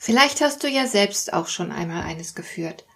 Vielleicht 0.00 0.40
hast 0.40 0.62
du 0.62 0.68
ja 0.68 0.86
selbst 0.86 1.32
auch 1.32 1.48
schon 1.48 1.72
einmal 1.72 2.04
eines 2.04 2.36
geführt. 2.36 2.86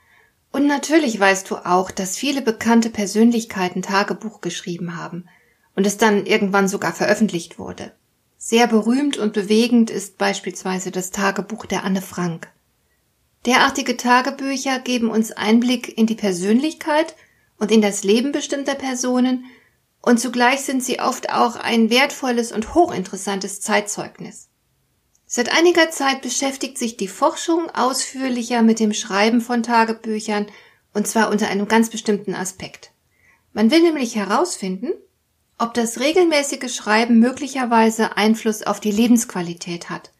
Und 0.52 0.66
natürlich 0.66 1.18
weißt 1.18 1.50
du 1.50 1.56
auch, 1.56 1.90
dass 1.90 2.16
viele 2.16 2.42
bekannte 2.42 2.90
Persönlichkeiten 2.90 3.82
Tagebuch 3.82 4.40
geschrieben 4.40 4.96
haben 4.96 5.28
und 5.74 5.84
es 5.84 5.96
dann 5.96 6.26
irgendwann 6.26 6.68
sogar 6.68 6.92
veröffentlicht 6.92 7.58
wurde. 7.58 7.92
Sehr 8.38 8.68
berühmt 8.68 9.18
und 9.18 9.32
bewegend 9.32 9.90
ist 9.90 10.16
beispielsweise 10.16 10.90
das 10.92 11.10
Tagebuch 11.10 11.66
der 11.66 11.84
Anne 11.84 12.02
Frank. 12.02 12.50
Derartige 13.46 13.96
Tagebücher 13.96 14.78
geben 14.78 15.10
uns 15.10 15.32
Einblick 15.32 15.98
in 15.98 16.06
die 16.06 16.14
Persönlichkeit 16.14 17.16
und 17.58 17.72
in 17.72 17.82
das 17.82 18.04
Leben 18.04 18.30
bestimmter 18.30 18.76
Personen 18.76 19.44
und 20.00 20.20
zugleich 20.20 20.60
sind 20.60 20.84
sie 20.84 21.00
oft 21.00 21.30
auch 21.30 21.56
ein 21.56 21.90
wertvolles 21.90 22.52
und 22.52 22.74
hochinteressantes 22.74 23.60
Zeitzeugnis. 23.60 24.48
Seit 25.34 25.50
einiger 25.50 25.90
Zeit 25.90 26.20
beschäftigt 26.20 26.76
sich 26.76 26.98
die 26.98 27.08
Forschung 27.08 27.70
ausführlicher 27.70 28.60
mit 28.60 28.78
dem 28.78 28.92
Schreiben 28.92 29.40
von 29.40 29.62
Tagebüchern, 29.62 30.44
und 30.92 31.08
zwar 31.08 31.30
unter 31.30 31.48
einem 31.48 31.68
ganz 31.68 31.88
bestimmten 31.88 32.34
Aspekt. 32.34 32.90
Man 33.54 33.70
will 33.70 33.80
nämlich 33.80 34.14
herausfinden, 34.14 34.92
ob 35.56 35.72
das 35.72 36.00
regelmäßige 36.00 36.70
Schreiben 36.70 37.18
möglicherweise 37.18 38.18
Einfluss 38.18 38.62
auf 38.62 38.78
die 38.78 38.90
Lebensqualität 38.90 39.88
hat. 39.88 40.12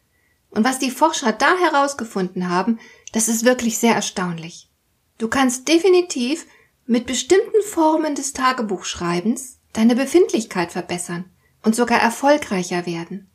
Und 0.49 0.63
was 0.63 0.79
die 0.79 0.89
Forscher 0.89 1.31
da 1.31 1.57
herausgefunden 1.59 2.49
haben, 2.49 2.79
das 3.11 3.27
ist 3.27 3.45
wirklich 3.45 3.77
sehr 3.77 3.93
erstaunlich. 3.93 4.71
Du 5.19 5.27
kannst 5.27 5.67
definitiv 5.67 6.47
mit 6.87 7.05
bestimmten 7.05 7.61
Formen 7.61 8.15
des 8.15 8.33
Tagebuchschreibens 8.33 9.59
deine 9.73 9.95
Befindlichkeit 9.95 10.71
verbessern 10.71 11.25
und 11.61 11.75
sogar 11.75 12.01
erfolgreicher 12.01 12.87
werden. 12.87 13.29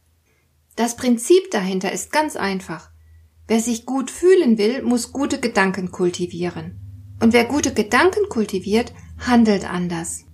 Das 0.79 0.95
Prinzip 0.95 1.51
dahinter 1.51 1.91
ist 1.91 2.12
ganz 2.12 2.37
einfach. 2.37 2.91
Wer 3.48 3.59
sich 3.59 3.84
gut 3.84 4.12
fühlen 4.12 4.59
will, 4.59 4.83
muss 4.83 5.12
gute 5.12 5.41
Gedanken 5.41 5.91
kultivieren. 5.91 6.79
Und 7.21 7.33
wer 7.33 7.47
gute 7.47 7.75
Gedanken 7.75 8.29
kultiviert, 8.29 8.93
handelt 9.19 9.69
anders. 9.69 10.25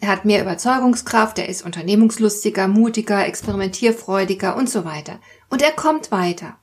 Er 0.00 0.08
hat 0.08 0.24
mehr 0.24 0.40
Überzeugungskraft, 0.40 1.38
er 1.38 1.50
ist 1.50 1.66
unternehmungslustiger, 1.66 2.66
mutiger, 2.66 3.26
experimentierfreudiger 3.26 4.56
und 4.56 4.70
so 4.70 4.86
weiter. 4.86 5.20
Und 5.50 5.60
er 5.60 5.72
kommt 5.72 6.10
weiter. 6.10 6.56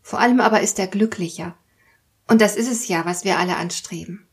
Vor 0.00 0.20
allem 0.20 0.38
aber 0.38 0.60
ist 0.60 0.78
er 0.78 0.86
glücklicher. 0.86 1.56
Und 2.28 2.40
das 2.40 2.54
ist 2.54 2.70
es 2.70 2.86
ja, 2.86 3.04
was 3.04 3.24
wir 3.24 3.40
alle 3.40 3.56
anstreben. 3.56 4.28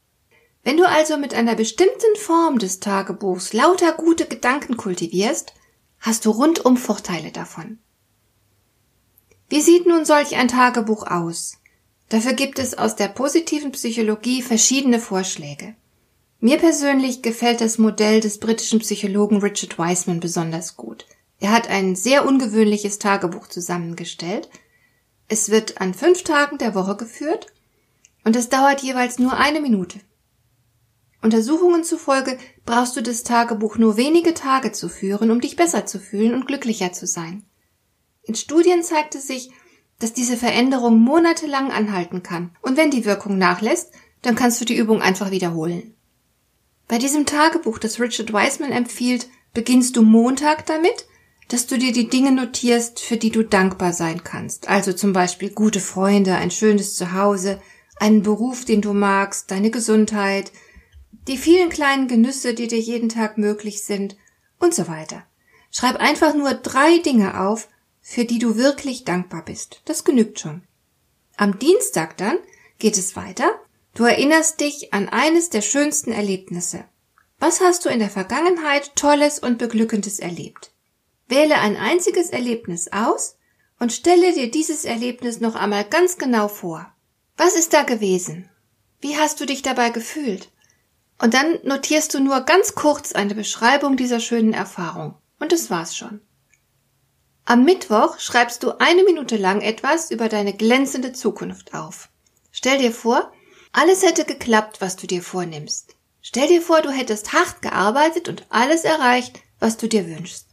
Wenn 0.63 0.77
du 0.77 0.87
also 0.87 1.17
mit 1.17 1.33
einer 1.33 1.55
bestimmten 1.55 2.15
Form 2.15 2.59
des 2.59 2.79
Tagebuchs 2.79 3.53
lauter 3.53 3.93
gute 3.93 4.27
Gedanken 4.27 4.77
kultivierst, 4.77 5.55
hast 5.99 6.25
du 6.25 6.29
rundum 6.29 6.77
Vorteile 6.77 7.31
davon. 7.31 7.79
Wie 9.55 9.61
sieht 9.61 9.85
nun 9.85 10.03
solch 10.03 10.35
ein 10.35 10.49
Tagebuch 10.49 11.07
aus? 11.07 11.59
Dafür 12.09 12.33
gibt 12.33 12.59
es 12.59 12.77
aus 12.77 12.97
der 12.97 13.07
positiven 13.07 13.71
Psychologie 13.71 14.41
verschiedene 14.41 14.99
Vorschläge. 14.99 15.75
Mir 16.41 16.57
persönlich 16.57 17.21
gefällt 17.21 17.61
das 17.61 17.77
Modell 17.77 18.19
des 18.19 18.41
britischen 18.41 18.79
Psychologen 18.79 19.37
Richard 19.37 19.79
Wiseman 19.79 20.19
besonders 20.19 20.75
gut. 20.75 21.05
Er 21.39 21.53
hat 21.53 21.69
ein 21.69 21.95
sehr 21.95 22.27
ungewöhnliches 22.27 22.99
Tagebuch 22.99 23.47
zusammengestellt. 23.47 24.49
Es 25.29 25.49
wird 25.49 25.79
an 25.79 25.93
fünf 25.93 26.23
Tagen 26.23 26.57
der 26.57 26.75
Woche 26.75 26.97
geführt 26.97 27.47
und 28.25 28.35
es 28.35 28.49
dauert 28.49 28.81
jeweils 28.81 29.19
nur 29.19 29.37
eine 29.37 29.61
Minute. 29.61 30.01
Untersuchungen 31.21 31.85
zufolge 31.85 32.37
brauchst 32.65 32.97
du 32.97 33.01
das 33.01 33.23
Tagebuch 33.23 33.77
nur 33.77 33.95
wenige 33.95 34.33
Tage 34.33 34.73
zu 34.73 34.89
führen, 34.89 35.31
um 35.31 35.39
dich 35.39 35.55
besser 35.55 35.85
zu 35.85 35.97
fühlen 35.97 36.33
und 36.33 36.45
glücklicher 36.45 36.91
zu 36.91 37.07
sein. 37.07 37.45
In 38.27 38.35
Studien 38.35 38.83
zeigte 38.83 39.19
sich, 39.19 39.51
dass 39.99 40.13
diese 40.13 40.37
Veränderung 40.37 40.99
monatelang 40.99 41.71
anhalten 41.71 42.23
kann. 42.23 42.55
Und 42.61 42.77
wenn 42.77 42.91
die 42.91 43.05
Wirkung 43.05 43.37
nachlässt, 43.37 43.93
dann 44.21 44.35
kannst 44.35 44.59
du 44.59 44.65
die 44.65 44.75
Übung 44.75 45.01
einfach 45.01 45.31
wiederholen. 45.31 45.93
Bei 46.87 46.97
diesem 46.97 47.25
Tagebuch, 47.25 47.79
das 47.79 47.99
Richard 47.99 48.33
Wiseman 48.33 48.71
empfiehlt, 48.71 49.27
beginnst 49.53 49.95
du 49.95 50.01
Montag 50.01 50.65
damit, 50.65 51.05
dass 51.47 51.67
du 51.67 51.77
dir 51.77 51.91
die 51.91 52.09
Dinge 52.09 52.31
notierst, 52.31 52.99
für 52.99 53.17
die 53.17 53.29
du 53.29 53.43
dankbar 53.43 53.93
sein 53.93 54.23
kannst. 54.23 54.67
Also 54.67 54.93
zum 54.93 55.13
Beispiel 55.13 55.49
gute 55.49 55.79
Freunde, 55.79 56.35
ein 56.35 56.51
schönes 56.51 56.95
Zuhause, 56.95 57.61
einen 57.97 58.23
Beruf, 58.23 58.65
den 58.65 58.81
du 58.81 58.93
magst, 58.93 59.51
deine 59.51 59.71
Gesundheit, 59.71 60.51
die 61.27 61.37
vielen 61.37 61.69
kleinen 61.69 62.07
Genüsse, 62.07 62.53
die 62.53 62.67
dir 62.67 62.79
jeden 62.79 63.09
Tag 63.09 63.37
möglich 63.37 63.83
sind 63.83 64.17
und 64.59 64.73
so 64.73 64.87
weiter. 64.87 65.23
Schreib 65.71 65.97
einfach 65.97 66.35
nur 66.35 66.53
drei 66.53 66.99
Dinge 66.99 67.39
auf, 67.39 67.67
für 68.07 68.23
die 68.23 68.37
du 68.37 68.55
wirklich 68.55 69.03
dankbar 69.03 69.43
bist. 69.43 69.81
Das 69.85 70.03
genügt 70.03 70.39
schon. 70.39 70.61
Am 71.37 71.57
Dienstag 71.57 72.17
dann 72.17 72.37
geht 72.77 72.99
es 72.99 73.15
weiter. 73.15 73.49
Du 73.95 74.03
erinnerst 74.03 74.59
dich 74.59 74.93
an 74.93 75.09
eines 75.09 75.49
der 75.49 75.61
schönsten 75.61 76.11
Erlebnisse. 76.11 76.85
Was 77.39 77.61
hast 77.61 77.83
du 77.83 77.89
in 77.89 77.97
der 77.97 78.11
Vergangenheit 78.11 78.95
Tolles 78.95 79.39
und 79.39 79.57
Beglückendes 79.57 80.19
erlebt? 80.19 80.71
Wähle 81.27 81.55
ein 81.55 81.77
einziges 81.77 82.29
Erlebnis 82.29 82.91
aus 82.91 83.37
und 83.79 83.91
stelle 83.91 84.33
dir 84.33 84.51
dieses 84.51 84.85
Erlebnis 84.85 85.39
noch 85.39 85.55
einmal 85.55 85.83
ganz 85.83 86.19
genau 86.19 86.47
vor. 86.47 86.93
Was 87.37 87.55
ist 87.55 87.73
da 87.73 87.81
gewesen? 87.81 88.51
Wie 89.01 89.17
hast 89.17 89.41
du 89.41 89.47
dich 89.47 89.63
dabei 89.63 89.89
gefühlt? 89.89 90.51
Und 91.19 91.33
dann 91.33 91.57
notierst 91.63 92.13
du 92.13 92.19
nur 92.19 92.41
ganz 92.41 92.75
kurz 92.75 93.13
eine 93.13 93.33
Beschreibung 93.33 93.97
dieser 93.97 94.19
schönen 94.19 94.53
Erfahrung. 94.53 95.15
Und 95.39 95.51
das 95.51 95.71
war's 95.71 95.97
schon. 95.97 96.21
Am 97.47 97.63
Mittwoch 97.63 98.19
schreibst 98.19 98.63
du 98.63 98.79
eine 98.79 99.03
Minute 99.03 99.37
lang 99.37 99.61
etwas 99.61 100.09
über 100.09 100.29
deine 100.29 100.53
glänzende 100.53 101.13
Zukunft 101.13 101.75
auf. 101.75 102.09
Stell 102.51 102.79
dir 102.79 102.91
vor, 102.91 103.31
alles 103.71 104.01
hätte 104.01 104.25
geklappt, 104.25 104.81
was 104.81 104.95
du 104.95 105.05
dir 105.05 105.21
vornimmst. 105.21 105.95
Stell 106.23 106.47
dir 106.47 106.61
vor, 106.61 106.81
du 106.81 106.89
hättest 106.89 107.33
hart 107.33 107.61
gearbeitet 107.61 108.29
und 108.29 108.47
alles 108.49 108.83
erreicht, 108.83 109.41
was 109.59 109.77
du 109.77 109.87
dir 109.87 110.07
wünschst. 110.07 110.47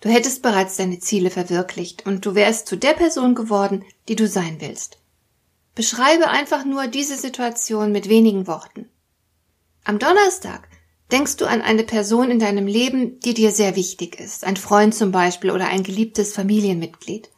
Du 0.00 0.08
hättest 0.08 0.42
bereits 0.42 0.76
deine 0.76 0.98
Ziele 0.98 1.30
verwirklicht 1.30 2.04
und 2.04 2.26
du 2.26 2.34
wärst 2.34 2.66
zu 2.66 2.74
der 2.74 2.94
Person 2.94 3.36
geworden, 3.36 3.84
die 4.08 4.16
du 4.16 4.26
sein 4.26 4.56
willst. 4.60 4.98
Beschreibe 5.76 6.28
einfach 6.30 6.64
nur 6.64 6.88
diese 6.88 7.16
Situation 7.16 7.92
mit 7.92 8.08
wenigen 8.08 8.48
Worten. 8.48 8.88
Am 9.84 10.00
Donnerstag 10.00 10.68
Denkst 11.10 11.36
du 11.36 11.46
an 11.46 11.62
eine 11.62 11.84
Person 11.84 12.30
in 12.30 12.38
deinem 12.38 12.66
Leben, 12.66 13.18
die 13.20 13.32
dir 13.32 13.50
sehr 13.50 13.76
wichtig 13.76 14.20
ist, 14.20 14.44
ein 14.44 14.58
Freund 14.58 14.94
zum 14.94 15.10
Beispiel 15.10 15.50
oder 15.50 15.68
ein 15.68 15.82
geliebtes 15.82 16.34
Familienmitglied? 16.34 17.30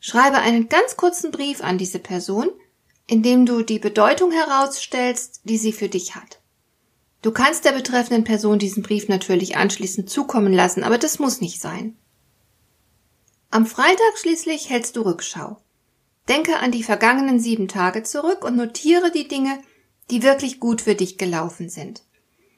Schreibe 0.00 0.38
einen 0.38 0.68
ganz 0.68 0.96
kurzen 0.96 1.30
Brief 1.30 1.62
an 1.62 1.78
diese 1.78 2.00
Person, 2.00 2.50
in 3.06 3.22
dem 3.22 3.46
du 3.46 3.62
die 3.62 3.78
Bedeutung 3.78 4.32
herausstellst, 4.32 5.42
die 5.44 5.58
sie 5.58 5.72
für 5.72 5.88
dich 5.88 6.16
hat. 6.16 6.40
Du 7.22 7.30
kannst 7.30 7.64
der 7.64 7.70
betreffenden 7.70 8.24
Person 8.24 8.58
diesen 8.58 8.82
Brief 8.82 9.08
natürlich 9.08 9.56
anschließend 9.56 10.10
zukommen 10.10 10.52
lassen, 10.52 10.82
aber 10.82 10.98
das 10.98 11.20
muss 11.20 11.40
nicht 11.40 11.60
sein. 11.60 11.96
Am 13.50 13.66
Freitag 13.66 14.18
schließlich 14.18 14.70
hältst 14.70 14.96
du 14.96 15.02
Rückschau. 15.02 15.58
Denke 16.28 16.58
an 16.58 16.72
die 16.72 16.82
vergangenen 16.82 17.38
sieben 17.38 17.68
Tage 17.68 18.02
zurück 18.02 18.44
und 18.44 18.56
notiere 18.56 19.12
die 19.12 19.28
Dinge, 19.28 19.60
die 20.10 20.24
wirklich 20.24 20.58
gut 20.58 20.80
für 20.80 20.96
dich 20.96 21.18
gelaufen 21.18 21.68
sind. 21.68 22.02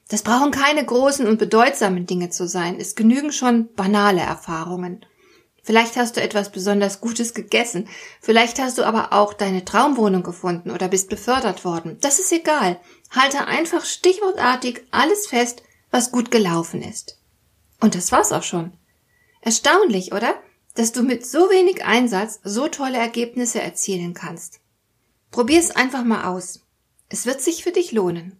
Das 0.07 0.21
brauchen 0.21 0.51
keine 0.51 0.85
großen 0.85 1.25
und 1.25 1.39
bedeutsamen 1.39 2.05
Dinge 2.05 2.29
zu 2.29 2.47
sein. 2.47 2.79
Es 2.79 2.95
genügen 2.95 3.31
schon 3.31 3.73
banale 3.73 4.21
Erfahrungen. 4.21 5.05
Vielleicht 5.63 5.95
hast 5.95 6.15
du 6.15 6.21
etwas 6.21 6.51
besonders 6.51 7.01
Gutes 7.01 7.33
gegessen. 7.33 7.87
Vielleicht 8.21 8.59
hast 8.59 8.77
du 8.77 8.83
aber 8.83 9.13
auch 9.13 9.33
deine 9.33 9.65
Traumwohnung 9.65 10.21
gefunden 10.21 10.69
oder 10.69 10.89
bist 10.89 11.09
befördert 11.09 11.65
worden. 11.65 11.97
Das 12.01 12.19
ist 12.19 12.31
egal. 12.31 12.79
Halte 13.09 13.47
einfach 13.47 13.83
stichwortartig 13.83 14.83
alles 14.91 15.25
fest, 15.25 15.63
was 15.89 16.11
gut 16.11 16.29
gelaufen 16.29 16.83
ist. 16.83 17.17
Und 17.81 17.95
das 17.95 18.11
war's 18.11 18.31
auch 18.31 18.43
schon. 18.43 18.73
Erstaunlich, 19.41 20.13
oder? 20.13 20.35
Dass 20.75 20.91
du 20.91 21.01
mit 21.01 21.25
so 21.25 21.49
wenig 21.49 21.83
Einsatz 21.83 22.39
so 22.43 22.67
tolle 22.67 22.97
Ergebnisse 22.97 23.59
erzielen 23.59 24.13
kannst. 24.13 24.59
Probier's 25.31 25.71
einfach 25.71 26.03
mal 26.03 26.25
aus. 26.25 26.61
Es 27.09 27.25
wird 27.25 27.41
sich 27.41 27.63
für 27.63 27.71
dich 27.71 27.91
lohnen. 27.91 28.39